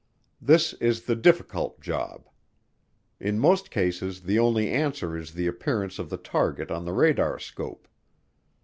This 0.41 0.73
is 0.81 1.03
the 1.03 1.15
difficult 1.15 1.79
job. 1.79 2.27
In 3.19 3.37
most 3.37 3.69
cases 3.69 4.21
the 4.23 4.39
only 4.39 4.67
answer 4.71 5.15
is 5.15 5.31
the 5.35 5.45
appearance 5.45 5.99
of 5.99 6.09
the 6.09 6.17
target 6.17 6.71
on 6.71 6.85
the 6.85 6.93
radar 6.93 7.37
scope. 7.37 7.87